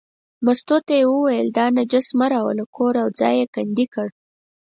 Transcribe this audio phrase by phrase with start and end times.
[0.45, 4.07] مستو ته یې وویل دا نجس مه راوله، ګوره ځای یې کندې کړ.